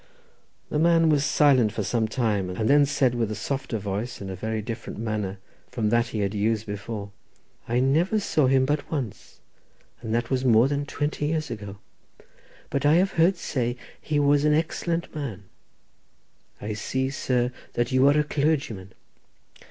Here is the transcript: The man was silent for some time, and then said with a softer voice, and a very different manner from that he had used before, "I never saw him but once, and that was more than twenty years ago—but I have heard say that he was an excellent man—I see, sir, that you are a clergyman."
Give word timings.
The 0.71 0.79
man 0.79 1.09
was 1.09 1.23
silent 1.23 1.71
for 1.71 1.83
some 1.83 2.07
time, 2.07 2.49
and 2.49 2.67
then 2.67 2.87
said 2.87 3.13
with 3.13 3.29
a 3.29 3.35
softer 3.35 3.77
voice, 3.77 4.19
and 4.19 4.31
a 4.31 4.35
very 4.35 4.59
different 4.59 4.97
manner 4.97 5.37
from 5.69 5.89
that 5.89 6.07
he 6.07 6.21
had 6.21 6.33
used 6.33 6.65
before, 6.65 7.11
"I 7.67 7.79
never 7.81 8.19
saw 8.19 8.47
him 8.47 8.65
but 8.65 8.89
once, 8.91 9.41
and 10.01 10.11
that 10.15 10.31
was 10.31 10.43
more 10.43 10.67
than 10.67 10.87
twenty 10.87 11.27
years 11.27 11.51
ago—but 11.51 12.83
I 12.83 12.95
have 12.95 13.11
heard 13.11 13.37
say 13.37 13.73
that 13.73 13.81
he 14.01 14.19
was 14.19 14.43
an 14.43 14.55
excellent 14.55 15.13
man—I 15.13 16.73
see, 16.73 17.11
sir, 17.11 17.51
that 17.73 17.91
you 17.91 18.07
are 18.07 18.17
a 18.19 18.23
clergyman." 18.23 18.93